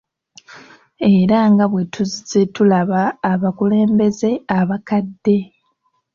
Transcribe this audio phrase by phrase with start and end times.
[1.15, 3.01] Era nga bwe tuzze tulaba
[3.31, 5.37] abakulembeze abakadde.